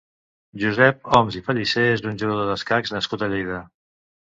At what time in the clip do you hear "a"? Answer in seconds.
3.29-3.33